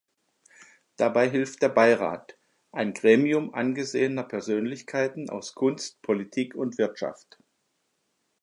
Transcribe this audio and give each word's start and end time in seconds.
Dabei 0.97 1.29
hilft 1.29 1.61
der 1.61 1.69
Beirat, 1.69 2.35
ein 2.71 2.95
Gremium 2.95 3.53
angesehener 3.53 4.23
Persönlichkeiten 4.23 5.29
aus 5.29 5.53
Kunst, 5.53 6.01
Politik 6.01 6.55
und 6.55 6.79
Wirtschaft. 6.79 7.37